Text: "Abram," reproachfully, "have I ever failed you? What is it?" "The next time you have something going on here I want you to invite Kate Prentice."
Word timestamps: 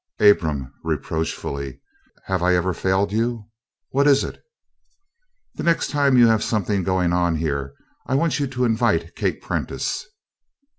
"Abram," 0.19 0.73
reproachfully, 0.83 1.79
"have 2.25 2.41
I 2.41 2.55
ever 2.55 2.73
failed 2.73 3.11
you? 3.11 3.49
What 3.91 4.07
is 4.07 4.23
it?" 4.23 4.41
"The 5.53 5.61
next 5.61 5.91
time 5.91 6.17
you 6.17 6.25
have 6.25 6.43
something 6.43 6.83
going 6.83 7.13
on 7.13 7.35
here 7.35 7.75
I 8.07 8.15
want 8.15 8.39
you 8.39 8.47
to 8.47 8.65
invite 8.65 9.15
Kate 9.15 9.39
Prentice." 9.43 10.07